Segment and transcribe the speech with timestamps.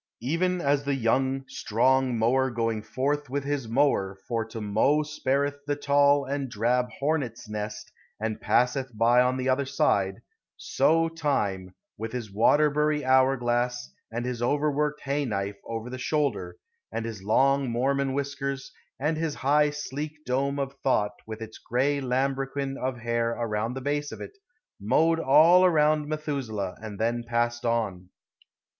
[0.23, 5.57] Even as the young, strong mower going forth with his mower for to mow spareth
[5.67, 10.23] the tall and drab hornet's nest and passeth by on the other side,
[10.57, 16.57] so Time, with his Waterbury hour glass and his overworked hay knife over his shoulder,
[16.91, 22.01] and his long Mormon whiskers, and his high sleek dome of thought with its gray
[22.01, 24.35] lambrequin of hair around the base of it,
[24.79, 28.09] mowed all around Methuselah and then passed on.